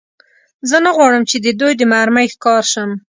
[0.69, 2.89] زه نه غواړم، چې د دوی د مرمۍ ښکار شم.